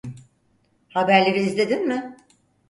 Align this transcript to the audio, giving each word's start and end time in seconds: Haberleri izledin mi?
Haberleri 0.89 1.39
izledin 1.41 1.87
mi? 1.87 2.15